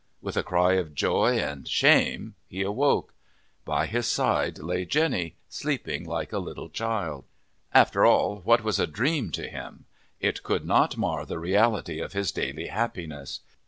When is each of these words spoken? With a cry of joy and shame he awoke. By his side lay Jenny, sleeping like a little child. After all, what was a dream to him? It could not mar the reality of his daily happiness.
With 0.19 0.35
a 0.35 0.41
cry 0.41 0.73
of 0.77 0.95
joy 0.95 1.37
and 1.37 1.67
shame 1.67 2.33
he 2.47 2.63
awoke. 2.63 3.13
By 3.65 3.85
his 3.85 4.07
side 4.07 4.57
lay 4.57 4.83
Jenny, 4.83 5.35
sleeping 5.47 6.05
like 6.07 6.33
a 6.33 6.39
little 6.39 6.69
child. 6.69 7.25
After 7.71 8.03
all, 8.03 8.37
what 8.37 8.63
was 8.63 8.79
a 8.79 8.87
dream 8.87 9.29
to 9.33 9.47
him? 9.47 9.85
It 10.19 10.41
could 10.41 10.65
not 10.65 10.97
mar 10.97 11.23
the 11.27 11.37
reality 11.37 11.99
of 12.01 12.13
his 12.13 12.31
daily 12.31 12.65
happiness. 12.69 13.41